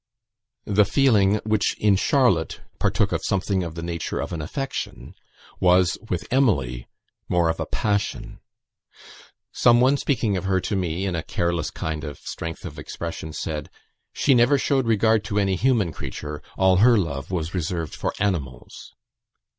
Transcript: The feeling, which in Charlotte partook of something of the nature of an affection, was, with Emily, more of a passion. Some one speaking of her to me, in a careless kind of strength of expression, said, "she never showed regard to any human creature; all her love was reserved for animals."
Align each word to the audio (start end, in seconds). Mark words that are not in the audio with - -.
The 0.65 0.83
feeling, 0.83 1.35
which 1.45 1.75
in 1.77 1.95
Charlotte 1.95 2.61
partook 2.79 3.11
of 3.11 3.23
something 3.23 3.61
of 3.63 3.75
the 3.75 3.83
nature 3.83 4.19
of 4.19 4.33
an 4.33 4.41
affection, 4.41 5.13
was, 5.59 5.95
with 6.09 6.25
Emily, 6.31 6.87
more 7.29 7.49
of 7.49 7.59
a 7.59 7.67
passion. 7.67 8.39
Some 9.51 9.79
one 9.79 9.97
speaking 9.97 10.37
of 10.37 10.45
her 10.45 10.59
to 10.61 10.75
me, 10.75 11.05
in 11.05 11.13
a 11.15 11.21
careless 11.21 11.69
kind 11.69 12.03
of 12.03 12.17
strength 12.17 12.65
of 12.65 12.79
expression, 12.79 13.31
said, 13.31 13.69
"she 14.11 14.33
never 14.33 14.57
showed 14.57 14.87
regard 14.87 15.23
to 15.25 15.37
any 15.37 15.55
human 15.55 15.91
creature; 15.91 16.41
all 16.57 16.77
her 16.77 16.97
love 16.97 17.29
was 17.29 17.53
reserved 17.53 17.93
for 17.93 18.11
animals." 18.17 18.93